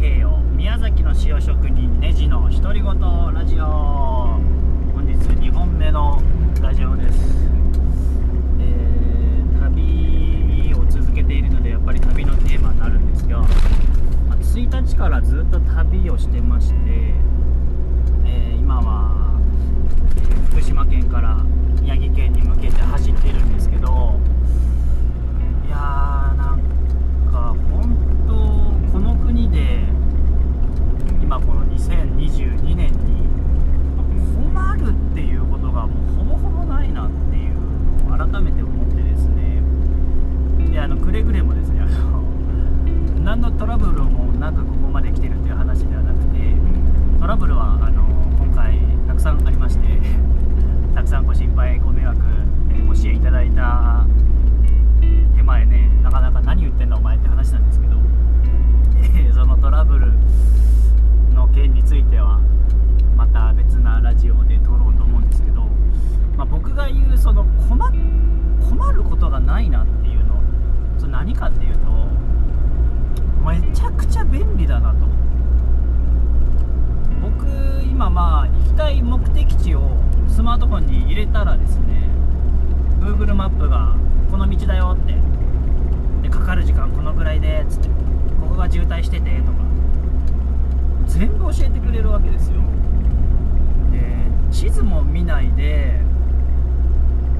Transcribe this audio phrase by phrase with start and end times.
[0.00, 2.98] 平洋宮崎の塩職人ネジの独り言
[3.34, 3.64] ラジオ。
[4.94, 6.22] 本日2本目の
[6.62, 7.18] ラジオです、
[8.58, 16.74] えー旅を続けているのでやっぱり旅のテーマになるんですが、まあ1日からずっと旅をしてまして、
[18.24, 19.38] えー今は
[20.50, 21.44] 福島県から
[21.82, 24.18] 宮城県に向けて走ってるんですけど
[25.66, 26.60] いやーなん
[27.30, 27.94] か本
[28.26, 29.80] 当この国で
[31.22, 33.26] 今この2022年に
[34.52, 37.54] 困るっていうことがもうほぼほぼないなっていう
[38.06, 39.62] のを改めて思ってですね。
[40.70, 42.22] であのくれぐれもですねあの
[43.24, 46.54] 何のトラブルもなくここまで来てるっていう話ではなくて
[47.18, 48.02] トラブルはあの
[48.38, 48.78] 今回
[49.08, 49.86] たくさんありまして
[71.00, 71.80] それ何かっていうと
[73.46, 75.06] めちゃくちゃ便利だなと。
[77.22, 77.46] 僕
[77.82, 79.96] 今まあ行きたい目的地を
[80.28, 82.08] スマートフォンに入れたらですね
[83.00, 83.94] Google マップが
[84.30, 85.14] この道だよって
[86.22, 87.88] でかかる時間このぐらいでつって
[88.40, 89.58] ここが渋滞しててとか
[91.06, 92.60] 全部教えてくれるわけですよ。
[93.90, 96.00] で地図も見ないで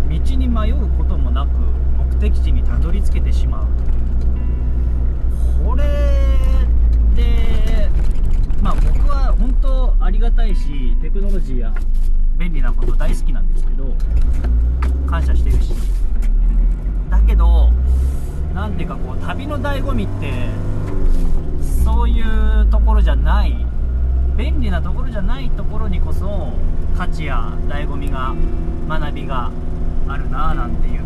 [0.08, 1.50] 道に迷うこともなく
[2.20, 3.66] 的地にたどり着けてしまう。
[5.66, 5.84] これ
[7.16, 7.88] で
[8.62, 11.74] まあ僕は本当ありがたいしテクノロジーや
[12.36, 13.94] 便利なこと大好きなんですけど
[15.06, 15.72] 感謝してるし。
[17.08, 17.70] だけど
[18.54, 20.32] なんていうかこう旅の醍醐味って
[21.84, 23.66] そういうところじゃない。
[24.36, 26.52] 便利なところじゃないところにこそ
[26.96, 28.34] 価値や醍醐味が
[28.88, 29.50] 学びが
[30.08, 30.99] あるなぁなんていう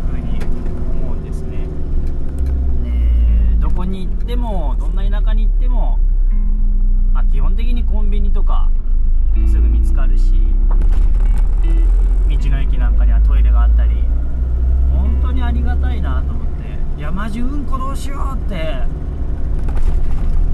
[17.95, 18.55] しようって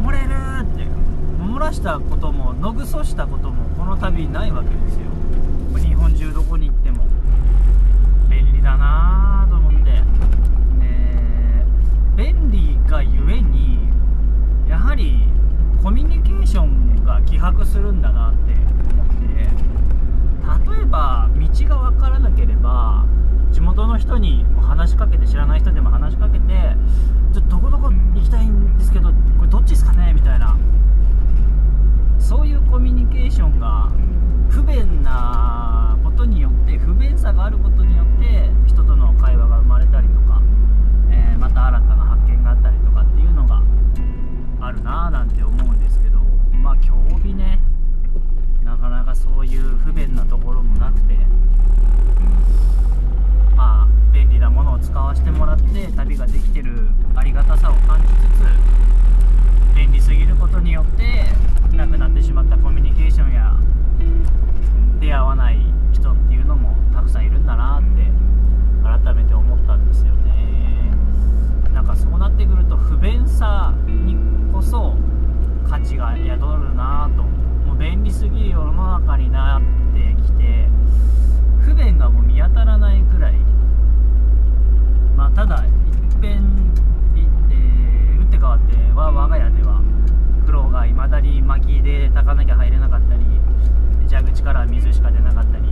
[0.04, 0.28] 漏れる
[0.62, 0.84] って
[1.42, 5.02] 漏らしたことも野ぐそしたこともこの旅ないわけですよ。
[5.80, 7.04] 日本中どこに行っても。
[8.30, 9.92] 便利だなと思って。
[10.80, 11.66] ね
[12.16, 13.80] 便利がゆえに
[14.70, 15.24] やはり
[15.84, 18.54] コミュニケーションが希薄するんだなって
[62.32, 63.58] しまったコミュニケーションや
[65.02, 65.60] 出会わない
[65.92, 68.10] 人っていうのもたくさんいるんだなって
[69.04, 70.94] 改めて思ったんですよね。
[71.74, 74.16] なんかそうなってくると不便さに
[74.54, 74.96] こそ
[75.70, 77.24] 価値が宿るなと。
[77.68, 79.62] もう便利すぎる世の中になっ
[79.94, 80.70] てきて
[81.60, 83.36] 不便がもう見当たらないくらい。
[85.18, 85.66] まあただ
[86.08, 86.38] 一遍
[87.14, 89.61] いえー打って変わっては我が家で
[90.82, 93.22] がいまだに薪で炊かなきゃ入れなかったり
[94.10, 95.72] 蛇口から水しか出なかったり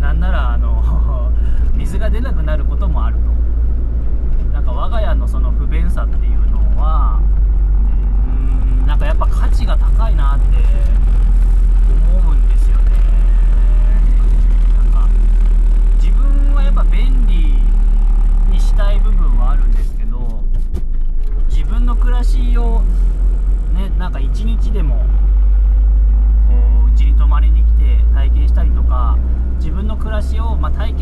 [0.00, 0.82] なんならあの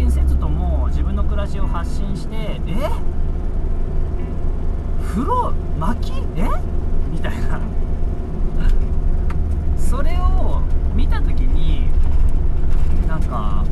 [0.01, 2.61] を、まあ、体験せずとも自分の暮らしを発信してえ？
[5.03, 6.13] 風呂薪？
[6.37, 6.49] え？
[7.11, 7.61] みたいな。
[9.77, 10.63] それを
[10.95, 11.89] 見た時に
[13.09, 13.65] なんか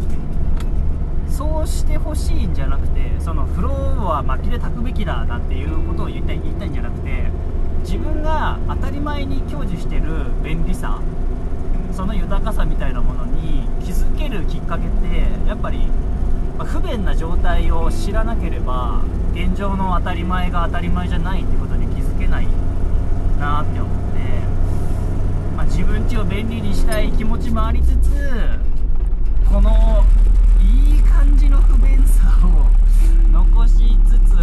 [1.31, 7.31] そうしてほしいんじゃなくてその風呂は薪で炊くべきだなんていうことを言いたい言いたいんじゃなくて
[7.83, 11.01] 自分が当たり前に享受してる便利さ
[11.99, 15.81] その豊かさみたいなものに気づけるきっかけってやっぱり、
[16.57, 19.03] ま、不便な状態を知らなければ
[19.35, 22.47] 現状の当たり前が当たり前じゃないってことに気づけない
[23.41, 24.21] なって思って、
[25.57, 28.11] まあ、自分家を便利にしたい気持ちもありつつ
[29.51, 30.05] この
[30.61, 32.69] いい感じの不便さを
[33.33, 34.37] 残しつつ、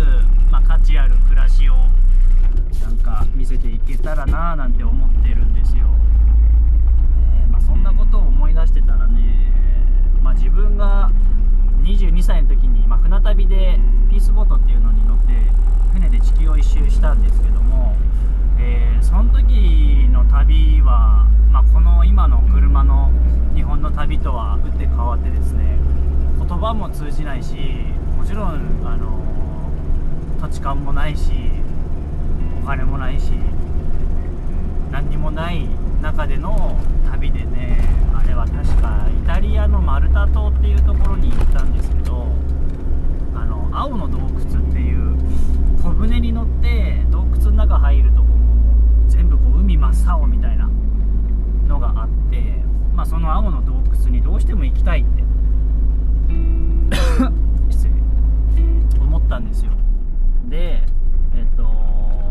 [0.52, 1.76] まあ、価値ある暮らしを
[2.84, 5.86] なんか見せていけたらななんて思ってるんですよ、
[7.42, 9.52] えー、まあ、そんなことを思い出してたらね、
[10.24, 11.12] まあ、自分が
[11.84, 13.80] 22歳の時に、まあ、船旅で
[14.10, 15.34] ピースボートっていうのに乗って
[15.94, 17.96] 船で地球を一周したんですけども、
[18.60, 23.12] えー、その時の旅は、まあ、この今の車の
[23.56, 25.78] 日本の旅とは打って変わってですね
[26.38, 27.56] 言葉も通じないし
[28.18, 29.26] もちろんあの
[30.42, 31.32] 土地勘もないし
[32.64, 33.32] お金もないし
[34.92, 35.68] 何にもない
[36.02, 36.78] 中での
[37.12, 37.80] 旅でね
[38.14, 42.28] あれは確かイタリアのマルタ島っていうところに行ったんですけど
[43.36, 44.65] あの青の洞窟
[46.06, 50.70] 小舟に乗って洞窟の中入るとこも全部こう海真っ青みたいな
[51.68, 52.62] のがあって、
[52.94, 55.24] まあ、その青の洞窟にどうしても行きたいって
[57.74, 57.94] 失礼
[59.02, 59.72] 思ったんですよ。
[60.48, 60.84] で
[61.34, 61.64] えっと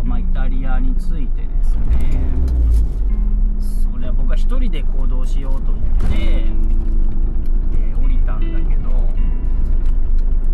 [0.04, 2.20] まあイタリアについてですね
[3.58, 8.88] それは僕は1人で行動しようと思って、えー、降りたんだけど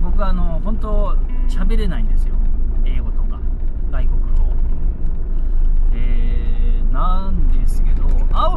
[0.02, 1.18] 僕はあの本当
[1.48, 2.34] 喋れないんですよ。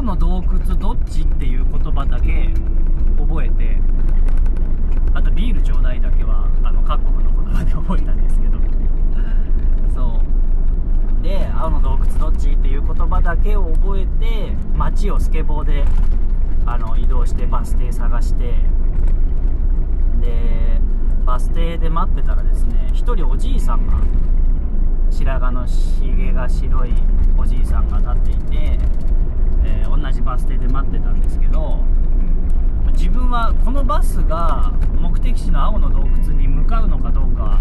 [0.04, 2.50] の洞窟どっちっていう言葉だけ
[3.18, 3.78] 覚えて
[5.14, 8.58] あとビールちょうだいだけはあの各国の言葉で覚えたんですけど。
[9.94, 11.22] そう。
[11.22, 15.84] で青の洞窟どっちっていう言葉だけを覚えて街をスケボーで
[16.66, 18.56] あの移動してバス停探して
[20.20, 20.80] で
[21.24, 23.94] バス停で待ってたらですね1人おじいさんが
[25.10, 26.92] 白髪のひげが白い
[27.38, 28.78] おじいさんが立っていて、
[30.04, 31.82] 同じバス停で待ってたんですけど
[32.92, 34.70] 自分はこのバスが
[35.00, 37.58] 目的地の青の洞窟に向かうのかどうか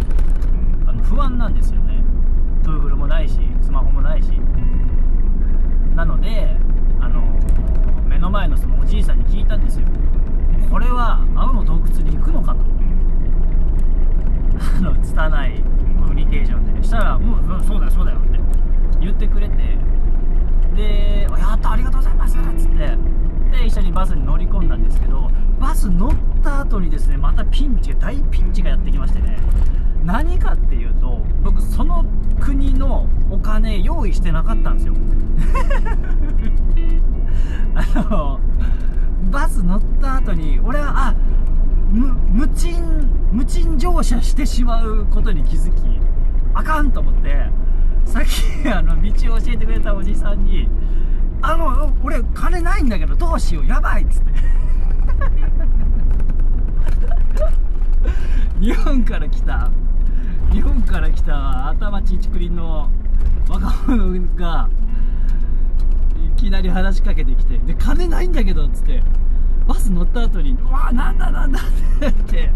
[0.86, 2.04] あの不安なんですよね。
[2.63, 4.31] Google もないしスマホもないし。
[5.95, 6.57] なので、
[7.00, 7.22] あの、
[8.07, 9.88] 目の前のそのおじいさんに聞いたんですよ。
[10.69, 12.62] これは青の洞窟に行くのかと。
[14.78, 15.63] あの拙い
[16.00, 18.39] コミュニケーションで、したら「もうそうだよそうだよ」って
[19.00, 19.78] 言ってくれて
[20.75, 22.98] で「やったありがとうございます」っつって
[23.51, 25.30] で一緒にバスに乗り込んだんですけど
[25.60, 26.12] バス乗っ
[26.44, 29.38] た後にですねまたピンチが大ピンチがやってきましてね。
[30.06, 32.06] 何かっていうと僕その
[32.40, 34.94] 国のお金用意してなかったんですよ。
[37.75, 38.40] あの
[39.31, 41.16] バス乗った後に俺はあ
[41.90, 42.75] 無賃
[43.31, 45.81] 無賃乗車してしまうことに気づき
[46.54, 47.46] あかんと思って
[48.06, 50.68] さっきあの道を教えてくれたおじさんに
[51.44, 54.34] 「あの俺金ないんだけどどうしようやばい」っつって。
[58.60, 59.69] 日本から来た。
[60.51, 62.89] 日本から来た頭ちちくりんの
[63.50, 64.70] 若者が
[66.15, 69.03] いきなり話しかけてきてで金ないんだけどっつって。
[69.68, 71.63] バス乗った後にうわなんだなんだっ
[72.01, 72.08] て。
[72.08, 72.51] って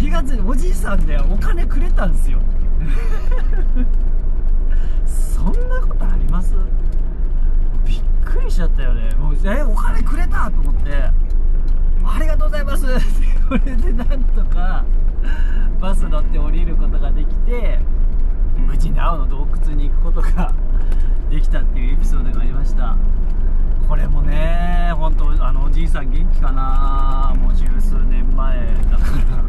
[0.00, 2.38] 気が付いておじいさんでお金くれたんですよ
[5.06, 6.54] そんなことあります
[7.84, 11.10] びっくりしちゃったよねもうえお金くれたと思って
[12.04, 12.86] ありがとうございます。
[12.86, 13.00] っ て
[13.48, 14.84] これでなんとか
[15.80, 17.78] バス乗って降りることができて
[18.66, 20.52] 無事に青の洞窟に行くことが
[21.30, 22.96] できたっていうエピソードがありました。
[23.88, 27.32] これもね本当あのおじいさん元気かな。
[27.40, 28.58] もう十数年前
[28.90, 29.42] だから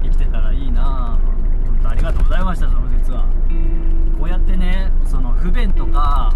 [0.02, 1.18] 生きてたらいいな。
[1.66, 3.24] 本当ありがとうございましたその説は。
[4.18, 6.32] こうやってねその不便とか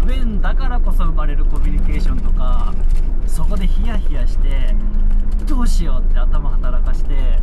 [0.00, 2.74] 不便だからこそ生まれるコミュニケーションとか
[3.26, 4.74] そこでヒヤヒヤして
[5.46, 7.38] どうしようって頭働かしてで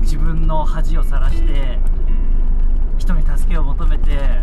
[0.00, 1.78] 自分の恥をさらして
[2.98, 4.40] 人に助けを求めて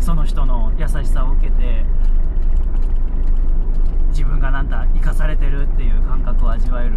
[0.00, 1.84] その人の優しさを受けて
[4.08, 6.92] 自分がなんだ生かされてるっていう感覚を味わえる。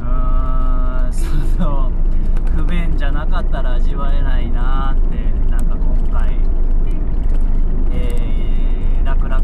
[0.00, 1.90] うーんその
[2.56, 5.16] 不便じゃなかったら味わえないなって
[5.50, 6.38] なんか今回、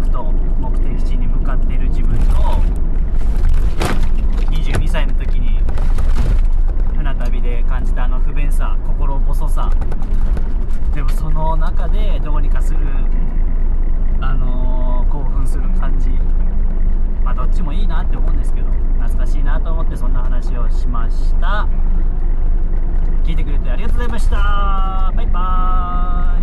[0.03, 2.35] 々と目的地に向かっている自分と
[4.51, 5.61] 22歳の時に
[6.97, 9.71] 船旅で感じたあの不便さ心細さ。
[10.95, 12.81] でもその中でどうにかする
[14.21, 16.09] あのー興奮する感じ
[17.23, 21.69] まあどっちもいいなって思うんですけど懐かしいなと思ってそんな話をしました。
[23.25, 25.13] 聞いてくれてありがとうございました。
[25.15, 26.42] バイバーイ。